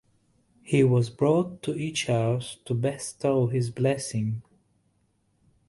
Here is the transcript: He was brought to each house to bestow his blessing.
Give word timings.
He 0.63 0.83
was 0.83 1.11
brought 1.11 1.61
to 1.61 1.75
each 1.75 2.07
house 2.07 2.57
to 2.65 2.73
bestow 2.73 3.45
his 3.45 3.69
blessing. 3.69 4.41